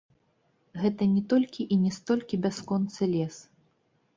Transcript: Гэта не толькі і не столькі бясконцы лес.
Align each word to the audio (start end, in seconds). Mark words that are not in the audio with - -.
Гэта 0.83 1.07
не 1.15 1.21
толькі 1.33 1.65
і 1.75 1.79
не 1.83 1.91
столькі 1.99 2.41
бясконцы 2.47 3.01
лес. 3.13 3.35